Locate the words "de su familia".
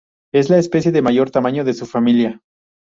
1.63-2.41